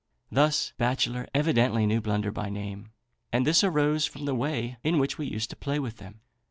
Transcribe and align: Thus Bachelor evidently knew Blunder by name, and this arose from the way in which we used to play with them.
Thus 0.31 0.73
Bachelor 0.79 1.27
evidently 1.31 1.85
knew 1.85 2.01
Blunder 2.01 2.31
by 2.31 2.49
name, 2.49 2.89
and 3.31 3.45
this 3.45 3.63
arose 3.63 4.07
from 4.07 4.25
the 4.25 4.33
way 4.33 4.77
in 4.83 4.97
which 4.97 5.19
we 5.19 5.27
used 5.27 5.51
to 5.51 5.55
play 5.55 5.77
with 5.77 5.97
them. 5.97 6.21